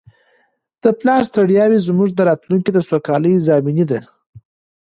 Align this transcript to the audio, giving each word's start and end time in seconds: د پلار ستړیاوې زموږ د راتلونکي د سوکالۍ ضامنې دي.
د 0.83 0.85
پلار 0.99 1.21
ستړیاوې 1.31 1.79
زموږ 1.87 2.09
د 2.13 2.19
راتلونکي 2.29 2.71
د 2.73 2.79
سوکالۍ 2.89 3.33
ضامنې 3.47 3.85
دي. 3.91 3.99